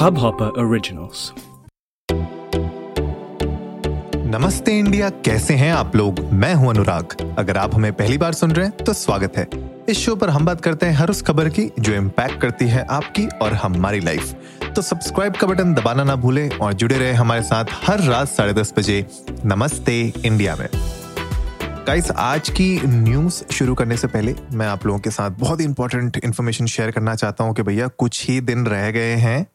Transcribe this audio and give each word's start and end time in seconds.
Hubhopper 0.00 0.46
Originals. 0.58 1.22
नमस्ते 4.26 4.78
India, 4.78 5.08
कैसे 5.10 5.54
हैं 5.54 5.72
आप 5.72 5.96
लोग? 5.96 6.20
मैं 6.32 6.54
हूँ 6.54 6.70
अनुराग। 6.70 7.16
अगर 7.38 7.56
आप 7.56 7.74
हमें 7.74 7.92
पहली 7.92 8.18
बार 8.18 8.32
सुन 8.32 8.52
रहे 8.52 8.66
हैं 8.66 8.84
तो 8.84 8.92
स्वागत 8.92 9.36
है। 9.36 9.46
इस 9.88 9.98
शो 9.98 10.14
पर 10.16 10.30
हम 10.30 10.44
बात 10.44 10.60
करते 10.60 10.86
हैं 10.86 10.92
हर 10.92 11.10
उस 11.10 11.22
खबर 11.22 11.48
की 11.48 11.68
जो 11.80 11.94
इम्पैक्ट 11.94 12.40
करती 12.40 12.68
है 12.68 12.86
आपकी 12.90 13.26
और 13.42 13.52
हमारी 13.54 14.00
लाइफ 14.00 14.32
तो 14.76 14.82
सब्सक्राइब 14.82 15.36
का 15.36 15.46
बटन 15.46 15.74
दबाना 15.74 16.04
ना 16.04 16.16
भूलें 16.16 16.48
और 16.50 16.72
जुड़े 16.72 16.98
रहे 16.98 17.12
हमारे 17.12 17.42
साथ 17.42 17.76
हर 17.84 18.04
रात 18.04 18.28
साढ़े 18.28 18.52
दस 18.52 18.74
बजे 18.78 19.06
नमस्ते 19.44 20.00
इंडिया 20.24 20.56
में। 20.56 20.68
गाइस 21.86 22.10
आज 22.10 22.48
की 22.48 22.80
न्यूज़ 22.86 23.44
शुरू 23.52 23.74
करने 23.74 23.96
से 23.96 24.06
पहले 24.08 24.34
मैं 24.52 24.66
आप 24.66 24.86
लोगों 24.86 24.98
के 24.98 25.10
साथ 25.10 25.30
बहुत 25.38 25.60
ही 25.60 25.64
इंपॉर्टेंट 25.64 26.20
इन्फॉर्मेशन 26.24 26.66
शेयर 26.66 26.90
करना 26.90 27.14
चाहता 27.14 27.44
हूँ 27.44 27.54
कि 27.54 27.62
भैया 27.62 27.88
कुछ 27.88 28.28
ही 28.28 28.40
दिन 28.40 28.66
रह 28.66 28.90
गए 28.90 29.14
हैं। 29.18 29.46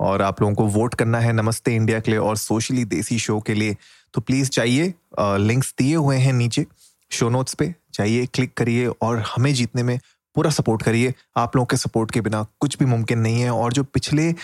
और 0.00 0.22
आप 0.22 0.40
लोगों 0.40 0.54
को 0.54 0.66
वोट 0.66 0.94
करना 0.94 1.18
है 1.20 1.32
नमस्ते 1.32 1.74
इंडिया 1.74 2.00
के 2.00 2.10
लिए 2.10 2.20
और 2.20 2.36
सोशली 2.36 2.84
देसी 2.84 3.18
शो 3.18 3.40
के 3.40 3.54
लिए 3.54 3.76
तो 4.14 4.20
प्लीज़ 4.20 4.48
चाहिए 4.48 4.94
लिंक्स 5.20 5.74
दिए 5.78 5.94
हुए 5.96 6.16
हैं 6.16 6.32
नीचे 6.32 6.66
शो 7.10 7.28
नोट्स 7.28 7.54
पे। 7.54 7.74
चाहिए 7.94 8.26
क्लिक 8.26 8.54
करिए 8.54 8.86
और 8.86 9.18
हमें 9.26 9.52
जीतने 9.54 9.82
में 9.82 9.98
पूरा 10.34 10.50
सपोर्ट 10.50 10.82
करिए। 10.82 11.14
आप 11.36 11.56
लोगों 11.56 11.66
के 11.66 11.76
सपोर्ट 11.76 12.10
के 12.10 12.20
बिना 12.20 12.46
कुछ 12.60 12.78
भी 12.78 12.84
मुमकिन 12.84 13.18
नहीं 13.18 13.40
है 13.40 13.50
और 13.50 13.72
जो 13.72 13.84
पिछले 13.84 14.34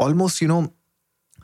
ऑलमोस्ट 0.00 0.42
यू 0.42 0.48
नो 0.48 0.66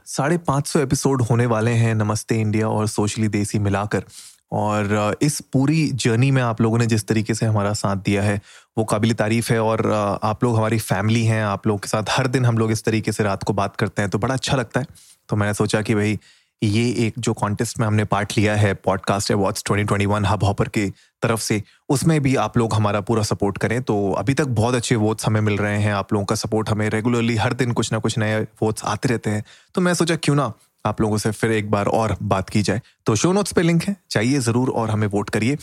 साढ़े 0.06 0.38
पाँच 0.38 0.66
सौ 0.66 0.80
एपिसोड 0.80 1.22
होने 1.22 1.46
वाले 1.46 1.70
हैं 1.70 1.94
नमस्ते 1.94 2.40
इंडिया 2.40 2.68
और 2.68 2.86
सोशली 2.88 3.28
देसी 3.28 3.58
मिलाकर 3.58 4.04
और 4.52 5.16
इस 5.22 5.40
पूरी 5.52 5.86
जर्नी 5.94 6.30
में 6.30 6.42
आप 6.42 6.60
लोगों 6.60 6.78
ने 6.78 6.86
जिस 6.86 7.06
तरीके 7.08 7.34
से 7.34 7.46
हमारा 7.46 7.72
साथ 7.72 7.96
दिया 7.96 8.22
है, 8.22 8.40
वो 8.78 8.84
काबिल 8.84 9.12
तारीफ़ 9.14 9.52
है 9.52 9.60
और 9.60 9.90
आप 10.22 10.44
लोग 10.44 10.56
हमारी 10.56 10.78
फैमिली 10.78 11.24
हैं, 11.24 11.42
आप 11.44 11.66
लोग 11.66 11.82
के 11.82 11.88
साथ 11.88 12.10
हर 12.10 12.26
दिन 12.26 12.44
हम 12.44 12.58
लोग 12.58 12.72
इस 12.72 12.84
तरीके 12.84 13.12
से 13.12 13.22
रात 13.22 13.42
को 13.42 13.52
बात 13.52 13.76
करते 13.76 14.02
हैं 14.02 14.10
तो 14.10 14.18
बड़ा 14.18 14.34
अच्छा 14.34 14.56
लगता 14.56 14.80
है। 14.80 14.86
तो 15.28 15.36
मैंने 15.36 15.54
सोचा 15.54 15.80
कि 15.82 15.94
भाई, 15.94 16.18
ये 16.62 16.84
एक 17.06 17.14
जो 17.18 17.32
कॉन्टेस्ट 17.32 17.78
में 17.80 17.86
हमने 17.86 18.04
पार्ट 18.04 18.32
लिया 18.38 18.54
है 18.56 18.72
पॉडकास्ट 18.74 19.32
अवार्ड्स 19.32 19.62
2021 19.62 20.24
हब 20.26 20.44
हॉपर 20.44 20.68
की 20.68 20.86
तरफ़ 21.22 21.40
से, 21.40 21.62
उसमें 21.88 22.20
भी 22.22 22.34
आप 22.36 22.56
लोग 22.58 22.74
हमारा 22.74 23.00
पूरा 23.00 23.22
सपोर्ट 23.22 23.58
करें। 23.58 23.82
तो 23.82 24.12
अभी 24.12 24.34
तक 24.34 24.46
बहुत 24.52 24.74
अच्छे 24.74 24.96
वोट्स 24.96 25.26
हमें 25.26 25.40
मिल 25.40 25.56
रहे 25.56 25.78
हैं, 25.78 25.92
आप 25.92 26.12
लोगों 26.12 26.26
का 26.26 26.34
सपोर्ट 26.34 26.70
हमें 26.70 26.88
रेगुलरली 26.90 27.36
हर 27.36 27.52
दिन 27.54 27.72
कुछ 27.72 27.92
ना 27.92 27.98
कुछ 27.98 28.18
नए 28.18 28.40
वोट्स 28.62 28.84
आते 28.84 29.08
रहते 29.08 29.30
हैं। 29.30 29.44
तो 29.74 29.80
मैं 29.80 29.94
सोचा 29.94 30.16
क्यों 30.16 30.36
ना 30.36 30.52
आप 30.86 31.00
लोगों 31.00 31.18
से 31.18 31.30
फिर 31.32 31.52
एक 31.52 31.70
बार 31.70 31.86
और 31.88 32.16
बात 32.24 32.50
की 32.50 32.62
जाए। 32.62 32.80
तो 33.06 33.14
शो 33.16 33.32
नोट्स 33.32 33.52
पे 33.52 33.62
लिंक 33.62 33.82
है 33.84 33.96
चाहिए 34.10 34.38
ज़रूर 34.40 34.70
और 34.70 34.90
हमें 34.90 35.06
वोट 35.08 35.30
करिए। 35.30 35.56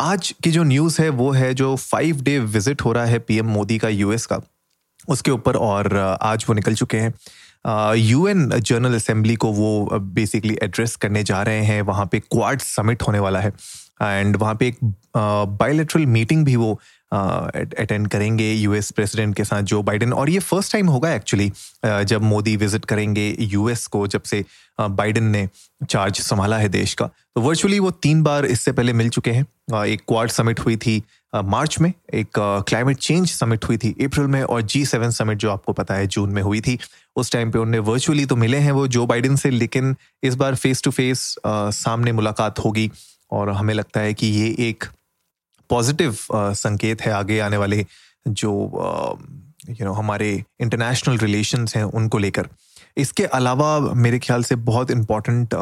आज 0.00 0.34
की 0.44 0.50
जो 0.50 0.62
न्यूज़ 0.64 1.00
है, 1.02 1.08
वो 1.10 1.30
है 1.32 1.52
जो 1.54 1.74
फाइव 1.76 2.20
डे 2.22 2.38
विज़िट 2.38 2.82
हो 2.82 2.92
रहा 2.92 3.04
है 3.04 3.18
पीएम 3.20 3.46
मोदी 3.48 3.78
का 3.78 3.88
यूएस 3.88 4.26
का। 4.26 4.40
उसके 5.08 5.30
ऊपर 5.30 5.56
और 5.56 5.96
आज 6.22 6.44
वो 6.48 6.54
निकल 6.54 6.74
चुके 6.74 6.96
हैं। 6.96 7.12
यूएन 7.96 8.48
जनरल 8.50 8.94
असेंबली 8.94 9.34
को 9.36 9.48
वो 9.52 9.98
बेसिकली 10.12 10.56
एड्रेस 10.62 10.96
करने 10.96 11.22
जा 11.22 11.42
रहे 11.42 11.64
हैं। 11.64 11.80
वहाँ 11.82 12.06
पे 12.12 12.20
क्वाड 12.20 12.60
समिट 12.60 13.02
होने 13.02 13.18
वाला 13.18 13.40
है। 13.40 13.52
एंड 14.02 14.36
वहाँ 14.36 14.54
पे 14.54 14.66
एक 14.66 14.78
बायोलेट्रल 15.16 16.06
मीटिंग 16.08 16.44
भी 16.44 16.56
वो 16.56 16.78
अटेंड 17.12 18.08
करेंगे 18.08 18.52
यूएस 18.52 18.90
प्रेसिडेंट 18.90 19.34
के 19.36 19.44
साथ 19.44 19.62
जो 19.64 19.82
बाइडेन 19.82 20.12
और 20.12 20.30
ये 20.30 20.38
फ़र्स्ट 20.40 20.72
टाइम 20.72 20.88
होगा 20.88 21.12
एक्चुअली 21.14 21.50
जब 21.84 22.22
मोदी 22.22 22.56
विज़िट 22.56 22.84
करेंगे 22.84 23.34
यूएस 23.40 23.86
को, 23.86 24.06
जब 24.06 24.22
से 24.22 24.44
बाइडेन 24.78 25.24
ने 25.26 25.48
चार्ज 25.82 26.20
संभाला 26.20 26.58
है 26.58 26.68
देश 26.68 26.94
का। 26.94 27.06
तो 27.06 27.40
वर्चुअली 27.40 27.78
वो 27.78 27.90
तीन 27.92 28.22
बार 28.22 28.46
इससे 28.46 28.72
पहले 28.72 28.92
मिल 28.92 29.08
चुके 29.08 29.30
हैं। 29.30 29.84
एक 29.84 30.00
क्वाड 30.08 30.30
समिट 30.30 30.60
हुई 30.60 30.76
थी 30.76 31.02
मार्च 31.34 31.78
में, 31.80 31.92
एक 32.14 32.28
क्लाइमेट 32.38 32.98
चेंज 32.98 33.30
समिट 33.30 33.64
हुई 33.64 33.76
थी 33.76 33.90
अप्रैल 34.04 34.26
में, 34.26 34.42
और 34.42 34.62
जी 34.62 34.84
सेवन 34.86 35.10
समिट 35.10 35.38
जो 35.38 35.50
आपको 35.50 35.72
पता 35.72 35.94
है 35.94 36.06
जून 36.06 36.30
में 36.30 36.42
हुई 36.42 36.60
थी। 36.60 36.78
उस 37.16 37.32
टाइम 37.32 37.50
पे 37.50 37.58
उन्हें 37.58 37.80
वर्चुअली 37.82 38.24
तो 38.26 38.36
मिले 38.36 38.58
हैं 38.58 38.72
वो 38.72 38.86
जो 38.88 39.06
बाइडेन 39.06 39.36
से, 39.36 39.50
लेकिन 39.50 39.94
इस 40.22 40.34
बार 40.34 40.54
फेस 40.56 40.82
टू 40.82 40.90
फेस 40.90 41.34
सामने 41.46 42.12
मुलाकात 42.12 42.58
होगी, 42.58 42.90
और 43.32 43.50
हमें 43.50 43.74
लगता 43.74 44.00
है 44.00 44.14
कि 44.14 44.26
ये 44.28 44.54
एक 44.68 44.84
पॉजिटिव 45.70 46.16
संकेत 46.32 47.02
है 47.02 47.12
आगे 47.12 47.38
आने 47.40 47.56
वाले 47.56 47.84
जो 48.26 48.52
यू 49.70 49.84
नो 49.84 49.92
हमारे 49.92 50.30
इंटरनेशनल 50.60 51.18
रिलेशंस 51.18 51.76
हैं 51.76 51.82
उनको 51.82 52.18
लेकर 52.18 52.48
इसके 52.96 53.24
अलावा 53.32 53.78
मेरे 53.96 54.18
ख्याल 54.18 54.42
से 54.42 54.56
बहुत 54.68 54.90
इंपॉर्टेंट 54.90 55.54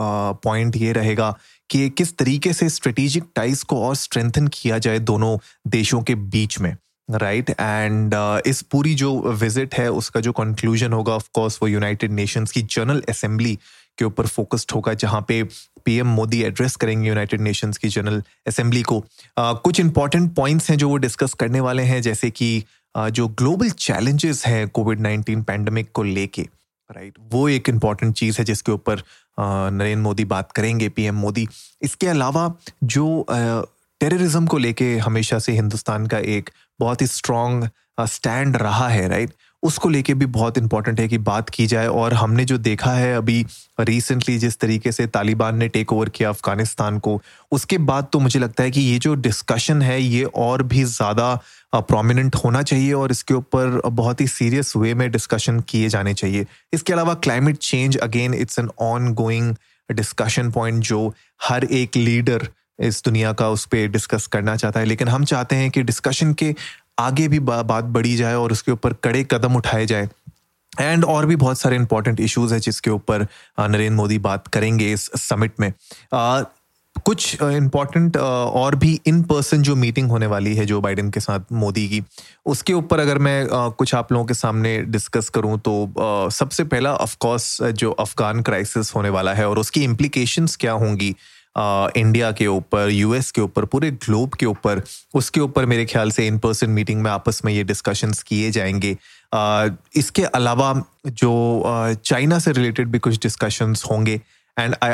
पॉइंट 0.45 0.77
ये 0.77 0.93
रहेगा 0.93 1.35
कि 1.71 1.89
किस 1.91 2.17
तरीके 2.19 2.53
से 2.53 2.69
स्ट्रेटेजिक 2.69 3.25
टाइज 3.35 3.63
को 3.63 3.83
और 3.83 3.95
स्ट्रेंथन 3.97 4.47
किया 4.53 4.79
जाए 4.79 4.99
दोनों 4.99 5.37
देशों 5.69 6.03
के 6.03 6.15
बीच 6.15 6.59
में 6.61 6.77
राइट 7.09 7.47
right? 7.47 7.61
एंड 7.61 8.15
uh, 8.15 8.47
इस 8.47 8.63
पूरी 8.63 8.95
जो 8.95 9.13
विज़िट 9.33 9.75
है 9.75 9.91
उसका 9.93 10.21
जो 10.21 10.33
कंक्लूजन 10.33 10.93
होगा 10.93 11.13
ऑफ़ 11.13 11.29
कोर्स 11.35 11.59
वो 11.63 11.69
यूनाइटेड 11.69 12.13
नेशंस 12.13 12.53
की 12.53 12.63
जनरल 12.63 13.03
असेंबली 13.09 13.59
के 13.99 14.05
ऊपर 14.05 14.27
फोकस्ड 14.27 14.73
होगा 14.75 14.95
जहाँ 14.95 15.25
पे 15.29 15.43
पीएम 15.85 16.07
मोदी 16.07 16.43
एड्रेस 16.43 16.77
करेंगे 16.77 17.09
यूनाइटेड 17.09 17.41
नेशंस 17.41 17.79
की 17.79 17.89
जनरल 17.89 18.23
असेंबली 18.47 18.83
को। 18.83 18.97
uh, 18.97 19.59
कुछ 19.59 19.81
इंपॉर्टेंट 19.81 20.35
पॉइंट्स 20.35 20.71
हैं 20.71 20.77
जो 20.79 20.89
वो 20.89 20.97
डिस्कस 20.97 21.35
करने 21.35 21.61
वाले 21.61 21.83
हैं 21.83 22.03
जैसे 22.03 22.31
कि 22.31 22.65
uh, 22.95 23.09
जो 23.11 23.29
ग्लोबल 23.29 23.71
चैलेंजेस 23.71 24.47
हैं 24.47 24.69
कोविड 24.69 25.01
नाइन्टीन 25.01 25.43
पैंडमिक 25.43 25.91
को 25.93 26.03
लेके 26.03 26.43
राइट. 26.91 27.15
वो 27.33 27.49
एक 27.49 27.69
इंपॉर्टेंट 27.69 28.15
चीज़ 28.15 28.39
है 28.39 28.45
जिसके 28.45 28.73
ऊपर 28.73 29.03
नरेंद्र 29.41 30.03
मोदी 30.03 30.25
बात 30.25 30.53
करेंगे 30.53 30.89
पीएम 30.89 31.15
मोदी 31.15 31.47
इसके 31.83 32.07
अलावा 32.07 32.53
जो 32.85 33.27
टेररिज्म 33.31 34.47
को 34.47 34.59
लेके 34.59 34.97
हमेशा 34.99 35.39
से 35.39 35.53
हिंदुस्तान 35.53 36.07
का 36.07 36.19
एक 36.19 36.51
बहुत 36.81 37.03
ही 37.03 37.07
स्ट्रॉन्ग 37.07 37.69
स्टैंड 38.01 38.57
रहा 38.57 38.89
है 38.89 39.09
राइट 39.09 39.33
उसको 39.63 39.89
लेके 39.89 40.15
भी 40.15 40.27
बहुत 40.29 40.59
इंपॉर्टेंट 40.59 41.01
है 41.01 41.07
कि 41.09 41.19
बात 41.21 41.49
की 41.51 41.67
जाए। 41.67 41.87
और 41.89 42.15
हमने 42.15 42.45
जो 42.45 42.59
देखा 42.61 42.93
है 42.93 43.17
अभी 43.17 43.45
रिसेंटली 43.81 44.37
जिस 44.39 44.59
तरीके 44.59 44.93
से 44.93 45.07
तालिबान 45.09 45.57
ने 45.57 45.69
टेक 45.69 45.93
ओवर 45.93 46.09
किया 46.09 46.29
अफ़गानिस्तान 46.29 46.99
को, 46.99 47.21
उसके 47.53 47.79
बाद 47.81 48.09
तो 48.13 48.19
मुझे 48.21 48.41
लगता 48.41 48.63
है 48.63 48.71
कि 48.71 48.81
ये 48.81 48.99
जो 48.99 49.15
डिस्कशन 49.17 49.83
है, 49.83 50.01
ये 50.01 50.25
और 50.25 50.63
भी 50.65 50.85
ज़्यादा 50.85 51.35
प्रोमिनेंट 51.75 52.37
होना 52.37 52.63
चाहिए 52.63 52.93
और 52.95 53.11
इसके 53.11 53.35
ऊपर 53.35 53.81
बहुत 53.87 54.21
ही 54.21 54.27
सीरियस 54.29 54.77
वे 54.77 54.95
में 54.95 55.11
डिस्कशन 55.11 55.61
किए 55.61 55.89
जाने 55.89 56.15
चाहिए। 56.15 56.47
इसके 56.73 56.93
अलावा 56.93 57.15
climate 57.17 57.57
change 57.59 57.97
again 57.99 58.35
it's 58.35 58.59
an 58.59 58.71
on 58.83 59.13
going 59.15 59.55
discussion 59.89 60.51
point 60.51 60.83
जो 60.85 61.13
हर 61.41 61.65
एक 61.65 61.97
लीडर 61.97 62.49
इस 62.79 63.03
दुनिया 63.05 63.33
का 63.33 63.49
उस 63.49 63.65
पर 63.67 63.87
डिस्कस 63.89 64.27
करना 64.27 64.57
चाहता 64.57 64.81
है। 64.81 64.87
लेकिन 64.87 65.09
हम 65.09 65.25
चाहते 65.25 65.57
हैं 65.57 65.71
कि 65.71 65.83
डिस्कशन 65.83 66.33
के 66.35 66.55
आगे 66.99 67.29
भी 67.29 67.39
बा, 67.41 67.63
बात 67.63 67.85
बढ़ी 67.85 68.17
जाए 68.17 68.35
और 68.35 68.53
उसके 68.53 68.73
ऊपर 68.73 68.93
कड़े 69.05 69.25
कदम 69.31 69.57
उठाए 69.57 69.87
जाए। 69.87 70.09
एंड 70.81 71.05
और 71.05 71.27
भी 71.27 71.37
बहुत 71.37 71.59
सारे 71.59 71.77
इंपॉर्टेंट 71.77 72.21
इश्यूज़ 72.21 72.55
है 72.55 72.61
जिसके 72.61 72.91
ऊपर 72.91 73.27
नरेंद्र 73.61 73.97
मोदी 73.97 74.19
बात 74.19 74.47
करेंगे 74.49 74.93
इस 74.93 75.11
समिट 75.19 75.53
में। 75.61 75.73
आ, 76.15 76.43
कुछ 77.05 77.43
इंपॉर्टेंट 77.43 78.17
और 78.17 78.75
भी 78.75 79.01
इन 79.07 79.23
पर्सन 79.23 79.63
जो 79.63 79.75
मीटिंग 79.77 80.11
होने 80.11 80.27
वाली 80.27 80.55
है 80.57 80.65
जो 80.67 80.81
बाइडेन 80.81 81.11
के 81.11 81.21
साथ 81.21 81.53
मोदी 81.53 81.89
की 81.89 82.03
उसके 82.47 82.73
ऊपर 82.73 83.01
अगर 83.01 83.19
मैं 83.19 83.47
कुछ 83.49 83.95
आप 83.95 84.13
लोगों 84.13 84.25
के 84.27 84.35
सामने 84.35 84.77
डिस्कस 84.83 85.29
करूँ 85.29 85.59
तो 85.59 86.31
सबसे 86.33 86.65
पहला 86.65 86.95
ऑफ़ 86.95 87.17
कोर्स 87.21 87.63
जो 87.63 87.91
अफगान 87.91 88.43
क्राइसिस 88.43 88.95
होने 88.95 89.09
वाला 89.09 89.35
है 89.35 89.49
और 89.49 89.59
उसकी 89.59 89.85
इम्प्लीकेशंस 89.85 90.57
क्या 90.57 90.73
होंगी 90.73 91.15
इंडिया 91.59 92.31
के 92.33 92.47
ऊपर 92.47 92.91
यूएस 92.91 93.31
के 93.31 93.41
ऊपर, 93.41 93.65
पूरे 93.65 93.91
ग्लोब 93.91 94.35
के 94.35 94.47
ऊपर, 94.47 94.83
उसके 95.15 95.41
ऊपर 95.41 95.67
मेरे 95.67 95.85
ख्याल 95.85 96.11
से 96.11 96.27
इन 96.27 96.39
पर्सन 96.39 96.71
मीटिंग 96.71 97.01
में 97.03 97.11
आपस 97.11 97.41
में 97.45 97.53
ये 97.53 97.65
डिस्कशंस 97.65 98.23
किए 98.23 98.51
जाएँगे। 98.51 98.97
इसके 99.97 100.23
अलावा 100.23 100.73
जो 101.07 101.33
चाइना 102.05 102.39
से 102.39 102.53
रिलेटेड 102.53 102.89
भी 102.89 102.99
कुछ 102.99 103.19
डिस्कशंस 103.23 103.85
होंगे। 103.91 104.21
And 104.59 104.75
I 104.83 104.93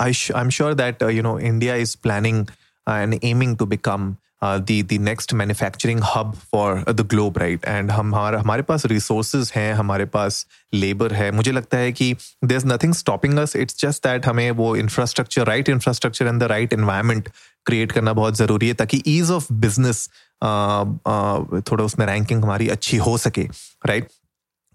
I 0.00 0.12
am 0.40 0.48
sure 0.50 0.74
that 0.74 1.02
you 1.02 1.22
know 1.22 1.38
India 1.38 1.74
is 1.74 1.96
planning 2.02 2.46
and 2.88 3.18
aiming 3.24 3.56
to 3.58 3.66
become 3.66 4.14
the 4.42 4.82
the 4.82 4.98
next 4.98 5.32
manufacturing 5.34 6.00
hub 6.06 6.32
for 6.52 6.84
the 6.88 7.00
globe 7.00 7.38
right 7.38 7.64
and 7.64 7.90
हम, 7.90 8.14
हमारा, 8.14 8.40
हमारे 8.40 8.62
पास 8.62 8.86
रिसोर्सेज 8.86 9.52
हैं, 9.56 9.72
हमारे 9.74 10.04
पास 10.06 10.46
लेबर 10.74 11.14
है। 11.14 11.30
मुझे 11.30 11.52
लगता 11.52 11.78
है 11.78 11.92
कि 11.92 12.12
there 12.44 12.56
is 12.56 12.66
nothing 12.66 12.94
stopping 12.94 13.38
us 13.38 13.56
it's 13.56 13.80
just 13.80 14.06
that 14.06 14.26
हमें 14.26 14.50
वो 14.50 14.74
infrastructure 14.76 15.46
right 15.46 15.68
infrastructure 15.68 16.26
and 16.26 16.40
the 16.40 16.52
right 16.52 16.72
environment 16.72 17.28
create 17.66 17.92
करना 17.92 18.12
बहुत 18.12 18.36
ज़रूरी 18.36 18.68
है 18.68 18.74
ताकि 18.74 19.02
ईज 19.06 19.30
ऑफ़ 19.30 19.52
बिज़नेस 19.52 20.08
थोड़ा 21.62 21.84
उसमें 21.84 22.06
रैंकिंग 22.06 22.44
हमारी 22.44 22.68
अच्छी 22.68 22.96
हो 22.96 23.18
सके 23.18 23.42
right 23.42 24.02
right? 24.02 24.16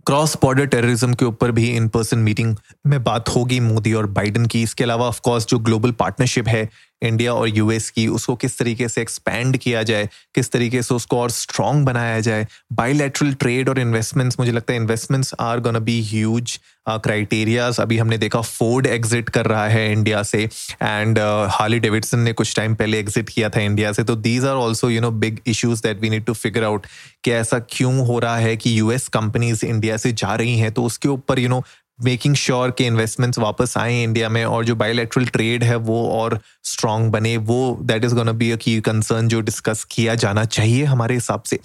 Cross 0.05 0.35
border 0.41 0.65
terrorism 0.65 1.13
के 1.13 1.25
ऊपर 1.25 1.51
भी 1.51 1.69
इन 1.69 1.87
पर्सन 1.87 2.19
मीटिंग 2.19 2.55
में 2.87 3.03
बात 3.03 3.29
होगी 3.29 3.59
मोदी 3.59 3.93
और 3.93 4.05
बाइडन 4.07 4.45
की। 4.45 4.61
इसके 4.63 4.83
अलावा 4.83 5.07
ऑफ़ 5.07 5.21
कोर्स 5.21 5.45
जो 5.47 5.59
ग्लोबल 5.59 5.91
पार्टनरशिप 5.91 6.47
है 6.47 6.69
इंडिया 7.01 7.33
और 7.33 7.47
यूएस 7.49 7.89
की, 7.89 8.07
उसको 8.09 8.35
किस 8.35 8.57
तरीके 8.57 8.87
से 8.89 9.01
एक्सपैंड 9.01 9.57
किया 9.57 9.83
जाए, 9.83 10.09
किस 10.35 10.51
तरीके 10.51 10.81
से 10.81 10.93
उसको 10.93 11.19
और 11.19 11.31
स्ट्रॉन्ग 11.31 11.85
बनाया 11.85 12.19
जाए। 12.19 12.45
बायोलेटरल 12.73 13.33
ट्रेड 13.33 13.69
और 13.69 13.79
इन्वेस्टमेंट्स 13.79 14.39
मुझे 14.39 14.51
लगता 14.51 14.73
है 14.73 14.79
investments 14.79 15.33
are 15.39 15.59
gonna 15.59 15.79
be 15.79 16.01
huge 16.09 16.59
criterias 16.87 17.79
अभी 17.79 17.97
हमने 17.97 18.17
देखा 18.17 18.39
फोर्ड 18.41 18.87
एग्जिट 18.87 19.29
कर 19.29 19.45
रहा 19.45 19.67
है 19.67 19.91
इंडिया 19.91 20.23
से 20.23 20.43
एंड 20.43 21.19
हार्ली 21.51 21.79
डेविडसन 21.79 22.19
ने 22.19 22.33
कुछ 22.33 22.55
टाइम 22.55 22.75
पहले 22.75 22.99
एग्जिट 22.99 23.29
किया 23.29 23.49
था 23.49 23.61
इंडिया 23.61 23.91
से। 23.93 24.03
तो 24.03 24.15
these 24.17 24.45
are 24.45 24.55
also 24.55 24.89
you 24.89 25.01
know 25.01 25.11
big 25.13 25.39
issues 25.47 25.81
that 25.81 26.01
we 26.01 26.09
need 26.09 26.25
to 26.25 26.33
figure 26.33 26.63
out 26.63 26.87
कि 27.23 27.31
ऐसा 27.31 27.59
क्यों 27.69 27.95
हो 28.07 28.17
रहा 28.19 28.37
है 28.37 28.55
कि 28.57 28.77
यूएस 28.79 29.07
कंपनीज़ 29.07 29.65
इंडिया 29.65 29.97
से 29.97 30.11
जा 30.13 30.35
रही 30.35 30.57
हैं। 30.59 30.71
तो 30.71 30.83
उसके 30.83 31.09
ऊपर 31.09 31.39
यू 31.39 31.49
नो 31.49 31.63
मेकिंग 31.99 32.35
श्योर 32.35 32.71
के 32.71 32.83
इन्वेस्टमेंट्स 32.83 33.39
वापस 33.39 33.77
आए 33.77 34.01
इंडिया 34.03 34.29
में 34.29 34.43
और 34.45 34.65
जो 34.65 34.75
बायोलेटरल 34.75 35.25
ट्रेड 35.25 35.63
है 35.63 35.75
वो 35.75 36.07
और 36.11 36.39
स्ट्रांग 36.63 37.11
बने, 37.11 37.35
वो 37.37 37.77
that 37.81 38.05
is 38.05 38.15
gonna 38.15 38.31
be 38.31 38.51
a 38.51 38.55
key 38.55 38.79
concern 38.81 39.27
जो 39.27 39.41
डिस्कस 39.41 39.83
किया 39.91 40.15
जाना 40.15 40.45
चाहिए 40.45 40.83
हमारे 40.85 41.15
हिसाब 41.15 41.43
से। 41.43 41.59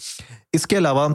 इसके 0.55 0.77
अलावा 0.77 1.09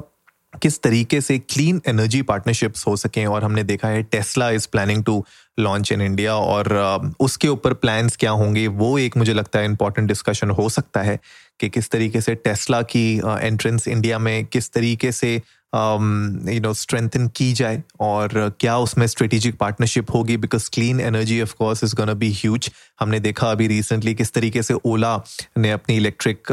किस 0.53 0.81
तरीके 0.81 1.19
से 1.21 1.37
क्लीन 1.39 1.81
एनर्जी 1.87 2.21
पार्टनरशिप्स 2.21 2.85
हो 2.87 2.95
सकें 2.97 3.25
और 3.25 3.43
हमने 3.43 3.63
देखा 3.63 3.87
है 3.87 4.03
Tesla 4.03 4.49
is 4.49 4.67
planning 4.71 5.03
to 5.03 5.23
launch 5.59 5.91
in 5.91 6.01
India 6.01 6.35
और 6.35 7.15
उसके 7.19 7.47
ऊपर 7.47 7.73
प्लान्स 7.73 8.15
क्या 8.17 8.31
होंगे 8.31 8.67
वो 8.67 8.97
एक 8.99 9.17
मुझे 9.17 9.33
लगता 9.33 9.59
है 9.59 9.65
इंपॉर्टेंट 9.65 10.07
डिस्कशन 10.07 10.49
हो 10.49 10.67
सकता 10.69 11.01
है 11.01 11.19
कि 11.59 11.69
किस 11.69 11.89
तरीके 11.89 12.21
से 12.21 12.35
टेस्ला 12.35 12.81
की 12.81 13.05
एंट्रेंस 13.17 13.87
इंडिया 13.87 14.19
में 14.19 14.45
किस 14.45 14.71
तरीके 14.71 15.11
से 15.11 15.41
यू 15.75 16.59
नो 16.61 16.73
स्ट्रेंथन 16.73 17.27
की 17.27 17.51
जाए 17.53 17.81
और 17.99 18.29
क्या 18.59 18.77
उसमें 18.77 19.05
स्ट्रेटेजिक 19.07 19.55
पार्टनरशिप 19.57 20.11
होगी? 20.13 20.37
Because 20.37 20.69
clean 20.73 20.99
energy 21.01 21.41
of 21.41 21.53
course 21.57 21.83
is 21.83 21.95
gonna 21.95 22.13
be 22.13 22.31
huge 22.33 22.69
हमने 22.99 23.19
देखा 23.19 23.51
अभी 23.51 23.67
रिसेंटली 23.67 24.13
किस 24.15 24.33
तरीके 24.33 24.63
से 24.63 24.73
ओला 24.85 25.15
ने 25.57 25.71
अपनी 25.71 25.95
इलेक्ट्रिक 25.97 26.51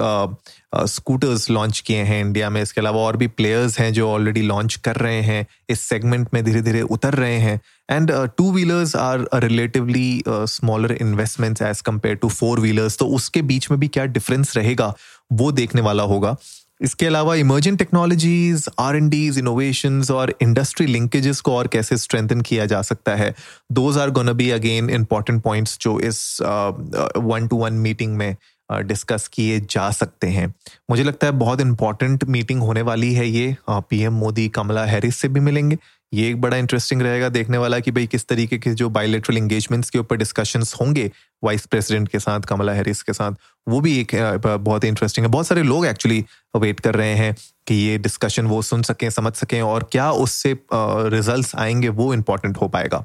स्कूटर्स 0.87 1.51
लॉन्च 1.51 1.79
किए 1.87 2.03
हैं 2.03 2.21
इंडिया 2.21 2.49
में। 2.51 2.61
इसके 2.63 2.81
अलावा 2.81 3.01
और 3.01 3.17
भी 3.17 3.27
प्लेयर्स 3.29 3.79
हैं 3.79 3.93
जो 3.93 4.09
ऑलरेडी 4.11 4.43
लॉन्च 4.43 4.75
कर 4.85 4.97
रहे 4.97 5.21
हैं। 5.23 5.47
इस 5.71 5.81
सेगमेंट 5.81 6.29
में 6.35 6.43
धीरे 6.45 6.63
धीरे 6.63 6.83
उतर 6.83 7.15
रहे 7.15 7.39
हैं। 7.39 7.61
And 7.91 8.13
two 8.37 8.51
wheelers 8.53 8.95
are 8.97 9.27
relatively 9.35 10.23
smaller 10.29 10.93
investments 10.93 11.63
as 11.63 11.81
compare 11.81 12.15
to 12.17 12.29
four 12.29 12.61
wheelers 12.61 12.99
तो 12.99 13.07
उसके 13.17 13.43
बीच 13.43 13.71
में 13.71 13.79
भी 13.81 13.89
क्या 13.89 14.05
डिफरेंस 14.07 14.57
रहेगा? 14.57 14.95
वो 15.33 15.51
देखने 15.53 15.81
वाला 15.81 16.03
होगा। 16.03 16.37
इसके 16.83 17.07
अलावा 17.07 17.35
emerging 17.35 17.79
technologies 17.79 18.69
R 18.79 18.97
and 18.97 19.09
Ds 19.09 19.39
innovation 19.39 20.03
और 20.11 20.35
इंडस्ट्री 20.43 20.87
लिंकेजेस 20.87 21.41
को 21.41 21.55
और 21.57 21.67
कैसे 21.67 21.97
स्ट्रेंथन 21.97 22.41
किया 22.41 22.67
जा 22.67 22.83
सकता 22.83 23.15
है? 23.15 23.35
Those 23.73 23.99
are 23.99 24.11
gonna 24.11 24.33
be 24.33 24.51
again 24.51 24.91
important 24.91 25.43
points 25.43 25.79
जो 25.81 25.99
इस 26.01 26.39
वन 26.43 27.47
टू 27.51 27.57
वन 27.57 27.73
मीटिंग 27.73 28.17
में 28.17 28.37
डिस्कस 28.73 29.29
किए 29.29 29.61
जा 29.61 29.91
सकते 29.91 30.27
हैं। 30.27 30.55
मुझे 30.91 31.03
लगता 31.03 31.27
है 31.27 31.33
बहुत 31.35 31.61
इंपॉर्टेंट 31.61 32.25
मीटिंग 32.25 32.61
होने 32.63 32.83
वाली 32.83 33.13
है 33.15 33.29
ये। 33.29 33.57
पीएम 33.71 34.13
मोदी, 34.15 34.49
कमला 34.49 34.85
हैरिस 34.85 35.17
से 35.17 35.29
भी 35.29 35.41
मिलेंगे। 35.41 35.79
ये 36.13 36.29
एक 36.29 36.41
बड़ा 36.41 36.57
इंटरेस्टिंग 36.57 37.03
रहेगा 37.03 37.29
देखने 37.29 37.59
वाला 37.59 37.79
कि 37.81 37.91
भाई 37.91 38.07
किस 38.07 38.27
तरीके 38.29 38.59
के 38.59 38.71
जो 38.75 38.89
बायोलेटरल 38.91 39.37
इंगेजमेंट्स 39.39 39.91
के 39.91 39.99
ऊपर 39.99 40.17
डिस्कशंस 40.17 40.75
होंगे 40.81 41.11
वाइस 41.45 41.67
प्रेसिडेंट 41.67 42.09
के 42.09 42.19
साथ, 42.19 42.41
कमला 42.41 42.73
हैरिस 42.73 43.03
के 43.03 43.13
साथ, 43.13 43.33
वो 43.67 43.81
भी 43.81 43.99
एक 44.01 44.15
बहुत 44.61 44.85
इंटरेस्टिंग 44.85 45.27
है। 45.27 45.33
बहुत 45.33 45.47
सारे 45.47 45.63
लोग 45.63 45.87
एक्चुअली 45.87 46.25
वेट 46.57 46.81
कर 46.81 46.95
रहे 46.95 47.15
हैं 47.15 47.35
कि 47.67 47.75
ये 47.75 47.99
डिस्कशन 47.99 48.47
वो 48.47 48.61
सुन 48.63 48.83
सकें, 48.83 49.09
समझ 49.11 49.33
सकें 49.35 49.61
और 49.63 49.89
क्या 49.93 50.11
उससे 50.11 50.57
रिजल्ट्स 50.73 51.55
आएँगे 51.57 51.89
वो 51.91 52.13
इम्पोर्टेंट 52.15 52.57
हो 52.57 52.69
पाएगा 52.69 53.05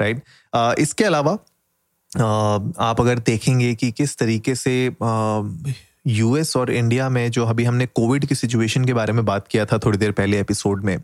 राइट 0.00 0.22
इसके 0.78 1.04
अलावा 1.04 1.38
आप 2.18 2.96
अगर 3.00 3.18
देखेंगे 3.18 3.74
कि 3.74 3.90
किस 3.92 4.16
तरीके 4.16 4.54
से 4.54 4.96
यूएस 6.08 6.56
और 6.56 6.70
इंडिया 6.70 7.08
में 7.08 7.30
जो 7.30 7.44
अभी 7.46 7.64
हमने 7.64 7.86
कोविड 7.86 8.26
की 8.26 8.34
सिचुएशन 8.34 8.84
के 8.84 8.92
बारे 8.94 9.12
में 9.12 9.24
बात 9.24 9.48
किया 9.48 9.64
था 9.66 9.78
थोड़ी 9.78 9.98
देर 9.98 10.12
पहले 10.12 10.40
एपिसोड 10.40 10.84
में, 10.84 10.98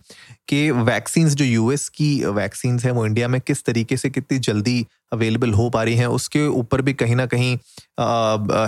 कि 0.49 0.71
वैक्सीन 0.71 1.29
जो 1.29 1.45
यूएस 1.45 1.89
की 1.89 2.25
वैक्सीन 2.25 2.79
है 2.79 2.91
वो 2.91 3.07
इंडिया 3.07 3.29
में 3.29 3.41
किस 3.41 3.65
तरीके 3.65 3.97
से 3.97 4.11
कितनी 4.11 4.39
जल्दी 4.39 4.87
अवेलेबल 5.13 5.53
हो 5.53 5.69
पा 5.71 5.83
रही 5.83 5.97
हैं, 5.97 6.07
उसके 6.07 6.47
ऊपर 6.47 6.83
भी 6.83 6.93
कहीं 6.95 7.17
ना 7.17 7.27
कहीं 7.27 7.57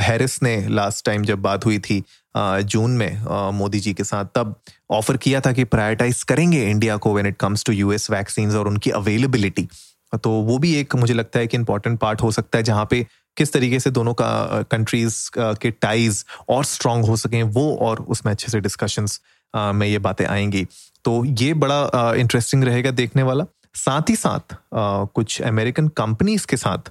हैरिस 0.00 0.42
ने 0.42 0.56
लास्ट 0.68 1.04
टाइम 1.06 1.24
जब 1.24 1.42
बात 1.42 1.66
हुई 1.66 1.78
थी 1.78 2.02
जून 2.36 2.90
में 2.90 3.52
मोदी 3.54 3.80
जी 3.80 3.94
के 3.94 4.04
साथ, 4.04 4.24
तब 4.24 4.54
ऑफ़र 4.90 5.16
किया 5.16 5.40
था 5.40 5.52
कि 5.52 5.64
प्रायोरिटाइज 5.64 6.22
करेंगे 6.22 6.64
इंडिया 6.70 6.96
को 6.96 7.14
when 7.14 7.26
it 7.26 7.36
comes 7.36 7.64
to 7.64 7.72
US 7.72 8.10
vaccine 8.10 8.56
और 8.56 8.68
उनकी 8.68 8.90
अवेलेबिलिटी 8.90 9.68
तो 10.16 10.30
वो 10.30 10.58
भी 10.58 10.74
एक 10.76 10.94
मुझे 10.96 11.14
लगता 11.14 11.38
है 11.38 11.46
कि 11.46 11.56
इंपॉर्टेंट 11.56 11.98
पार्ट 12.00 12.22
हो 12.22 12.30
सकता 12.32 12.58
है 12.58 12.64
जहाँ 12.64 12.86
पे 12.90 13.06
किस 13.36 13.52
तरीके 13.52 13.78
से 13.80 13.90
दोनों 13.90 14.12
का 14.14 14.62
कंट्रीज़ 14.70 15.16
के 15.36 15.70
टाइज 15.70 16.24
और 16.48 16.64
स्ट्रांग 16.64 17.04
हो 17.04 17.16
सकें, 17.16 17.42
वो 17.42 17.76
और 17.76 18.00
उसमें 18.00 18.32
अच्छे 18.32 18.48
से 18.48 18.60
डिस्कशंस 18.60 19.20
में 19.54 19.86
ये 19.86 19.98
बातें 19.98 20.24
आएँगी। 20.26 20.66
तो 21.04 21.24
ये 21.24 21.52
बड़ा 21.54 22.12
इंटरेस्टिंग 22.16 22.64
रहेगा 22.64 22.90
देखने 22.92 23.22
वाला। 23.22 23.44
साथ 23.74 24.10
ही 24.10 24.16
साथ 24.16 24.56
कुछ 24.74 25.40
अमेरिकन 25.42 25.88
कंपनीज़ 25.96 26.46
के 26.46 26.56
साथ 26.56 26.90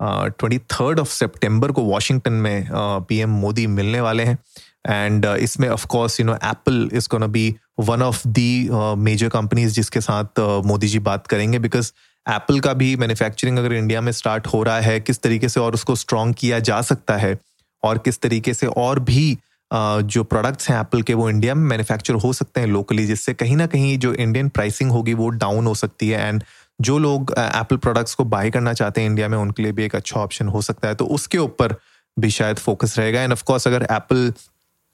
ट्वेंटी 0.00 0.58
थर्ड 0.58 1.00
ऑफ़ 1.00 1.08
सेप्टेम्बर 1.10 1.72
को 1.72 1.82
वॉशिंगटन 1.82 2.32
में 2.32 2.68
पीएम 3.08 3.30
मोदी 3.40 3.66
मिलने 3.68 4.00
वाले 4.00 4.22
हैं। 4.24 4.38
एंड 4.86 5.24
इसमें 5.24 5.68
of 5.68 5.86
course 5.86 6.18
you 6.20 6.26
know 6.26 6.34
Apple 6.34 6.88
is 6.92 7.08
gonna 7.10 7.26
be 7.26 7.54
one 7.80 8.02
of 8.02 8.26
the 8.28 8.68
major 8.98 9.28
companies 9.28 9.74
जिसके 9.74 10.00
साथ 10.00 10.40
मोदी 10.66 10.88
जी 10.88 10.98
बात 11.00 11.26
करेंगे 11.26 11.58
बिकॉज़ 11.58 11.92
एप्पल 12.26 12.60
का 12.60 12.72
भी 12.72 12.94
मैन्युफैक्चरिंग 12.96 13.58
अगर 13.58 13.72
इंडिया 13.72 14.00
में 14.00 14.12
स्टार्ट 14.12 14.46
हो 14.46 14.62
रहा 14.62 14.80
है, 14.80 15.00
किस 15.00 15.22
तरीके 15.22 15.48
से 15.48 15.60
और 15.60 15.74
उसको 15.74 15.94
स्ट्रॉन्ग 15.96 16.34
किया 16.38 16.58
जा 16.60 16.80
सकता 16.82 17.16
है? 17.16 17.38
और 17.82 17.98
किस 17.98 18.20
तरीके 18.20 18.54
से 18.54 18.66
और 18.66 18.98
भी 19.00 19.38
जो 19.70 20.22
प्रोडक्ट्स 20.24 20.68
हैं 20.70 20.78
एप्पल 20.80 21.02
के, 21.02 21.14
वो 21.14 21.28
इंडिया 21.30 21.54
में 21.54 21.62
मैन्युफैक्चर 21.62 22.14
हो 22.14 22.32
सकते 22.32 22.60
हैं 22.60 22.66
लोकली 22.68 23.06
जिससे 23.06 23.34
कहीं 23.34 23.56
ना 23.56 23.66
कहीं 23.66 23.96
जो 23.98 24.12
इंडियन 24.14 24.48
प्राइसिंग 24.48 24.90
होगी 24.90 25.14
वो 25.14 25.28
डाउन 25.30 25.66
हो 25.66 25.74
सकती 25.74 26.08
है। 26.08 26.28
एंड 26.28 26.42
जो 26.80 26.98
लोग 26.98 27.34
एप्पल 27.38 27.76
प्रोडक्ट्स 27.76 28.14
को 28.14 28.24
बाय 28.26 28.50
करना 28.50 28.72
चाहते 28.72 29.00
हैं 29.00 29.08
इंडिया 29.08 29.28
में, 29.28 29.36
उनके 29.38 29.62
लिए 29.62 29.72
भी 29.72 29.84
एक 29.84 29.96
अच्छा 29.96 30.20
ऑप्शन 30.20 30.48
हो 30.48 30.62
सकता 30.62 30.88
है। 30.88 30.94
तो 30.94 31.06
उसके 31.06 31.38
ऊपर 31.38 31.74
भी 32.16 32.30
शायद 32.30 32.58
फोकस 32.58 32.98
रहेगा। 32.98 33.22
एंड 33.22 33.32
ऑफकोर्स 33.32 33.66
अगर 33.68 33.86
एप्पल 33.90 34.32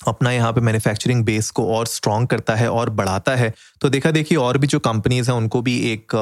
अपना 0.01 0.31
यहाँ 0.33 0.53
पे 0.53 0.61
मैन्युफैक्चरिंग 0.61 1.25
बेस 1.25 1.51
को 1.51 1.67
और 1.77 1.87
स्ट्रॉन्ग 1.87 2.29
करता 2.29 2.55
है 2.55 2.71
और 2.71 2.91
बढ़ाता 2.93 3.35
है 3.37 3.53
तो 3.81 3.89
देखा 3.89 4.11
देखिए 4.11 4.39
और 4.39 4.59
भी 4.59 4.67
जो 4.67 4.79
कंपनीज़ 4.81 5.31
हैं, 5.31 5.37
उनको 5.37 5.63
भी 5.63 5.79
एक 5.93 6.13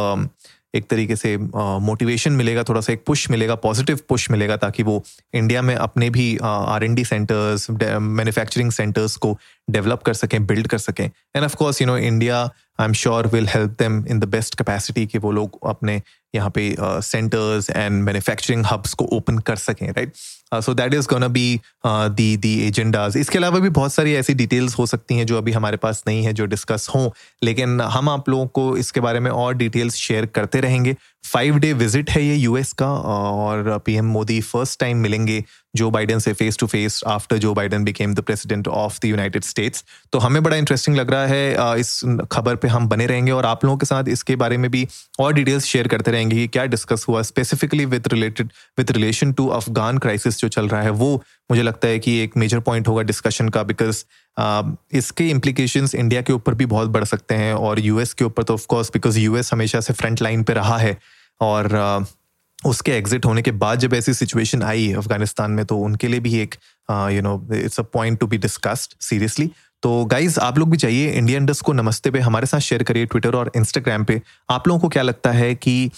एक 0.75 0.89
तरीके 0.91 1.17
से 1.17 1.37
मोटिवेशन 1.37 2.33
मिलेगा, 2.33 2.63
थोड़ा 2.69 2.81
सा 2.81 2.93
एक 2.93 3.03
पुश 3.07 3.31
मिलेगा 3.31 3.55
पॉजिटिव 3.59 4.01
पुश 4.09 4.31
मिलेगा 4.31 4.57
ताकि 4.57 4.83
वो 4.83 5.03
इंडिया 5.35 5.63
में 5.63 5.75
अपने 5.75 6.11
भी 6.11 6.37
R 6.45 6.85
N 6.85 6.95
D 6.95 7.05
centres 7.05 7.67
manufacturing 7.71 8.71
centres 8.73 9.17
को 9.17 9.37
डेवलप 9.71 10.03
कर 10.03 10.15
सकें 10.15 10.47
बिल्ड 10.47 10.67
कर 10.67 10.79
सकें। 10.79 11.05
And 11.05 11.45
of 11.45 11.57
course 11.57 11.81
you 11.83 11.87
know 11.87 11.97
India 11.99 12.43
I 12.81 12.85
am 12.85 12.93
sure 12.95 13.27
will 13.27 13.49
help 13.49 13.71
them 13.79 14.05
in 14.07 14.19
the 14.21 14.25
best 14.29 14.55
capacity 14.59 15.07
कि 15.07 15.19
वो 15.19 15.33
लोग 15.33 15.59
अपने 15.69 16.01
यहाँ 16.35 16.51
पे 16.55 16.75
सेंटर्स 16.81 17.71
एंड 17.71 18.03
मैन्युफैक्चरिंग 18.03 18.65
हब्स 18.67 18.95
को 18.95 19.05
ओपन 19.17 19.39
कर 19.49 19.57
सकें 19.59 19.87
right 19.87 20.13
so 20.55 20.75
that 20.75 20.95
is 20.95 21.09
gonna 21.11 21.29
be 21.29 21.61
the 21.87 22.37
the 22.37 22.55
agendas 22.67 23.17
इसके 23.17 23.39
अलावा 23.39 23.59
भी 23.59 23.69
बहुत 23.69 23.93
सारी 23.93 24.15
ऐसी 24.15 24.35
डिटेल्स 24.35 24.79
हो 24.79 24.87
सकती 24.87 25.17
हैं 25.17 25.27
जो 25.27 25.39
अभी 25.39 25.53
हमारे 25.53 25.77
पास 25.77 26.03
नहीं 26.07 26.25
है, 26.25 26.33
जो 26.33 26.47
डिस्कस 26.47 26.89
हों। 26.95 27.11
लेकिन 27.43 27.81
हम 27.81 28.09
आप 28.09 28.29
लोगों 28.29 28.47
को 28.47 28.77
इसके 28.77 29.01
बारे 29.01 29.21
में 29.21 29.31
और 29.31 29.55
डिटेल्स 29.55 29.95
शेयर 29.95 30.27
करते 30.27 30.61
रहेंगे। 30.61 30.97
फाइव 31.27 31.57
डे 31.59 31.73
विज़िट 31.73 32.11
है 32.11 32.25
ये 32.25 32.35
यूएस 32.35 32.73
का, 32.73 32.93
और 32.93 33.79
पीएम 33.79 34.05
मोदी 34.05 34.41
फ़र्स्ट 34.41 34.81
टाइम 34.81 34.99
मिलेंगे 34.99 35.45
जो 35.77 35.91
बाइडेन 35.91 36.19
से 36.19 36.33
face 36.33 36.57
to 36.59 36.67
face 36.67 37.01
after 37.07 37.37
Joe 37.37 37.55
Biden 37.55 37.85
became 37.85 38.15
the 38.15 38.21
president 38.21 38.69
of 38.69 38.99
the 39.03 39.05
United 39.05 39.45
States 39.45 39.85
तो 40.13 40.19
हमें 40.19 40.43
बड़ा 40.43 40.57
इंटरेस्टिंग 40.57 40.97
लग 40.97 41.11
रहा 41.11 41.27
है 41.27 41.81
इस 41.81 42.01
खबर 42.33 42.57
पे 42.57 42.69
हम 42.69 42.89
बने 42.89 43.07
रहेंगे 43.07 43.33
और 43.33 43.47
आप 43.47 43.65
लोगों 43.65 43.79
के 43.79 43.87
साथ 43.87 44.05
इसके 44.09 44.37
बारे 44.37 44.57
में 44.57 44.71
भी 44.71 44.89
और 45.21 45.33
डिटेल्स 45.33 45.65
शेयर 45.65 45.89
करते 45.89 46.11
रहेंगे 46.11 46.37
कि 46.37 46.49
क्या 46.49 46.65
डिस्कस 46.65 47.07
हुआ 47.09 47.23
specifically 47.23 47.85
with 47.85 48.09
related 48.09 48.53
with 48.79 48.91
relation 48.91 49.33
to 49.33 49.49
Afghan 49.49 49.99
crisis 49.99 50.39
जो 50.39 50.49
चल 50.49 50.69
रहा 50.69 50.83
है, 50.83 50.91
वो 50.91 51.23
मुझे 51.51 51.63
लगता 51.63 51.89
है 51.89 51.99
कि 51.99 52.19
एक 52.19 52.37
मेजर 52.37 52.61
पॉइंट 52.61 52.89
होगा 52.89 53.03
डिस्कशन 53.03 53.49
का 53.49 53.63
बिकॉज़ 53.63 54.05
इसके 54.95 55.29
इम्प्लीकेशन 55.29 55.89
इंडिया 55.95 56.23
के 56.23 56.33
ऊपर 56.33 56.55
भी 56.55 56.67
बहुत 56.67 56.89
बढ़ 56.89 57.05
सकते 57.05 57.35
हैं 57.35 57.55
और 57.55 57.81
यूएस 57.81 58.13
के 58.15 58.25
ऊपर 58.25 58.43
तो 58.43 58.55
ऑफकोर्स 58.55 58.91
बिकॉज़ 58.93 59.19
यूएस 59.19 59.53
हमेशा 59.53 59.81
से 59.81 59.93
फ्रंट 59.93 60.23
लाइन 60.23 60.43
पे 60.43 60.55
रहा 60.55 60.79
है। 60.79 60.97
और 61.41 62.07
उसके 62.67 62.93
एग्जिट 62.93 63.27
होने 63.27 63.43
के 63.43 63.51
बाद 63.53 63.79
जब 63.79 63.95
ऐसी 63.95 64.15
सिचुएशन 64.15 64.63
आई 64.63 64.93
अफ़गानिस्तान 64.93 65.51
में 65.51 65.65
तो 65.65 65.77
उनके 65.79 66.09
लिए 66.09 66.21
भी 66.21 66.35
एक 66.39 66.55
you 66.91 67.23
know 67.23 67.35
it's 67.55 67.81
a 67.81 67.83
point 67.83 68.19
to 68.21 68.27
be 68.27 68.39
discussed 68.39 68.95
seriously 69.01 69.51
तो 69.83 70.05
गाइज़ 70.05 70.39
आप 70.41 70.59
लोग 70.59 70.71
भी 70.71 70.77
चाहिए 70.77 71.11
इंडियन 71.11 71.47
डस्ट 71.47 71.63
को 71.63 71.73
नमस्ते 71.73 72.11
पे, 72.11 72.21
हमारे 72.21 72.47
साथ 72.47 72.59
शेयर 72.61 72.83
करिए 72.83 73.07
ट्विटर 73.07 73.35
और 73.35 73.51
इंस्टाग्राम 73.57 74.05
पे। 74.05 74.21
आप 74.51 74.69
लोगों 74.69 74.81
को 74.81 74.89
क्या 74.89 75.03
लगता 75.03 75.31
है 75.33 75.55
कि 75.55 75.91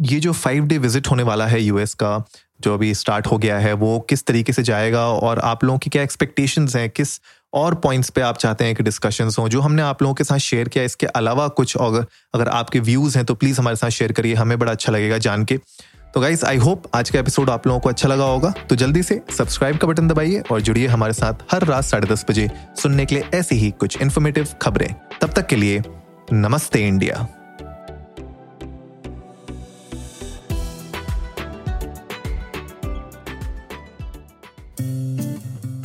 ये 0.00 0.20
जो 0.20 0.32
फाइव 0.32 0.64
डे 0.66 0.78
विज़िट 0.78 1.10
होने 1.10 1.22
वाला 1.22 1.46
है 1.46 1.60
यूएस 1.62 1.94
का 1.94 2.16
जो 2.62 2.74
अभी 2.74 2.94
स्टार्ट 2.94 3.26
हो 3.26 3.38
गया 3.38 3.58
है, 3.58 3.72
वो 3.72 3.98
किस 4.00 4.24
तरीके 4.26 4.52
से 4.52 4.62
जाएगा 4.62 5.06
और 5.06 5.38
आप 5.40 5.64
लोगों 5.64 5.78
की 5.78 5.90
क्या 5.90 6.02
एक्सपेक्टेशंस 6.02 6.76
हैं? 6.76 6.88
किस 6.90 7.20
और 7.52 7.74
पॉइंट्स 7.74 8.10
पे 8.10 8.20
आप 8.20 8.36
चाहते 8.38 8.64
हैं 8.64 8.74
कि 8.74 8.82
डिस्कशन 8.82 9.30
हो? 9.38 9.48
जो 9.48 9.60
हमने 9.60 9.82
आप 9.82 10.02
लोगों 10.02 10.14
के 10.14 10.24
साथ 10.24 10.38
शेयर 10.38 10.68
किया, 10.68 10.84
इसके 10.84 11.06
अलावा 11.06 11.48
कुछ 11.48 11.76
अगर 11.76 12.06
अगर 12.34 12.48
आपके 12.48 12.80
व्यूज़ 12.80 13.16
हैं 13.18 13.26
तो 13.26 13.34
प्लीज़ 13.34 13.60
हमारे 13.60 13.76
साथ 13.76 13.90
शेयर 13.90 14.12
करिए। 14.12 14.34
हमें 14.34 14.58
बड़ा 14.58 14.72
अच्छा 14.72 14.92
लगेगा 14.92 15.18
जान 15.18 15.44
के। 15.44 15.58
तो 16.14 16.20
गाइज़ 16.20 16.44
आई 16.44 16.56
होप 16.56 16.82
आज 16.94 17.10
का 17.10 17.18
एपिसोड 17.18 17.50
आप 17.50 17.66
लोगों 17.66 17.80
को 17.80 17.88
अच्छा 17.88 18.08
लगा 18.08 18.24
होगा। 18.24 18.52
तो 18.70 18.76
जल्दी 18.76 19.02
से 19.02 19.20
सब्सक्राइब 19.38 19.76
का 19.76 19.88
बटन 19.88 20.08
दबाइए 20.08 20.42
और 20.50 20.60
जुड़िए 20.60 20.86
हमारे 20.86 21.12
साथ 21.12 21.52
हर 21.52 21.64
रात 21.64 21.84
साढ़े 21.84 22.06
दस 22.06 22.24
बजे 22.30 22.48
सुनने 22.82 23.06
के 23.06 23.14
लिए 23.14 23.24
ऐसी 23.34 23.56
ही 23.56 23.70
कुछ 23.70 24.00
इन्फॉर्मेटिव 24.02 24.48
खबरें। 24.62 24.94
तब 25.20 25.32
तक 25.32 25.46
के 25.46 25.56
लिए 25.56 25.82
नमस्ते 26.32 26.86
इंडिया। 26.88 27.26